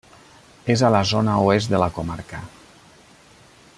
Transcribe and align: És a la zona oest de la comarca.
És 0.75 0.83
a 0.87 0.89
la 0.95 1.01
zona 1.11 1.35
oest 1.49 1.73
de 1.75 1.83
la 1.85 1.91
comarca. 1.99 2.41